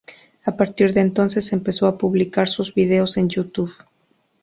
A 0.47 0.57
partir 0.57 0.93
de 0.95 1.01
entonces 1.01 1.53
empezó 1.53 1.85
a 1.85 1.99
publicar 1.99 2.47
sus 2.47 2.73
vídeos 2.73 3.17
en 3.17 3.29
YouTube. 3.29 3.75